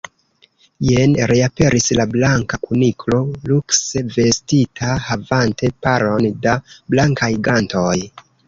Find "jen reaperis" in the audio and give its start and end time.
0.85-1.89